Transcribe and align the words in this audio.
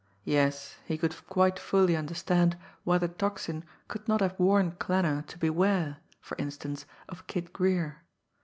Yes, 0.25 0.77
he 0.83 0.97
could 0.97 1.15
quite 1.29 1.59
fully 1.59 1.95
understand 1.95 2.57
why 2.83 2.97
the 2.97 3.07
Tocsin 3.07 3.63
could 3.87 4.07
not 4.07 4.19
have 4.19 4.33
warned 4.39 4.79
Klanner 4.79 5.21
to 5.27 5.37
beware, 5.37 5.97
for 6.19 6.35
instance, 6.39 6.87
of 7.07 7.27
Kid 7.27 7.53
Greer. 7.53 8.01